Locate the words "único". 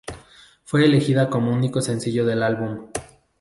1.53-1.79